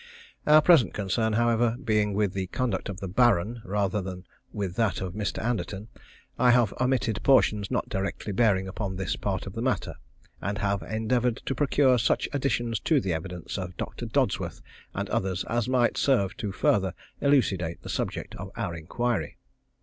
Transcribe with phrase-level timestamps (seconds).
[0.47, 4.99] Our present concern, however, being with the conduct of the Baron rather than with that
[4.99, 5.37] of Mr.
[5.43, 5.89] Anderton,
[6.39, 9.93] I have omitted portions not directly bearing upon this part in the matter,
[10.41, 14.63] and have endeavoured to procure such additions to the evidence of Doctor Dodsworth
[14.95, 19.37] and others as might serve to further elucidate the subject of our inquiry.